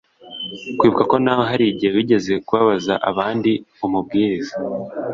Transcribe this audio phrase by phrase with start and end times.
[0.77, 3.51] kwibuka ko nawe hari igihe wigeze kubabaza abandi
[3.85, 4.55] Umubwiriza